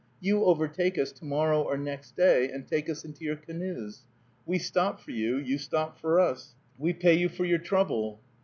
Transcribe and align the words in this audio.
You 0.19 0.45
overtake 0.45 0.97
us 0.97 1.11
to 1.11 1.25
morrow 1.25 1.61
or 1.61 1.77
next 1.77 2.15
day, 2.15 2.49
and 2.49 2.67
take 2.67 2.89
us 2.89 3.05
into 3.05 3.23
your 3.23 3.35
canoes. 3.35 4.07
We 4.47 4.57
stop 4.57 4.99
for 4.99 5.11
you, 5.11 5.37
you 5.37 5.59
stop 5.59 5.95
for 5.95 6.19
us. 6.19 6.55
We 6.79 6.91
pay 6.91 7.13
you 7.13 7.29
for 7.29 7.45
your 7.45 7.59
trouble." 7.59 8.19